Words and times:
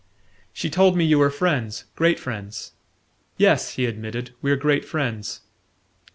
"She 0.51 0.67
told 0.71 0.97
me 0.97 1.05
you 1.05 1.19
were 1.19 1.29
friends 1.29 1.85
great 1.95 2.17
friends" 2.19 2.71
"Yes," 3.37 3.73
he 3.75 3.85
admitted, 3.85 4.31
"we're 4.41 4.55
great 4.55 4.83
friends." 4.83 5.41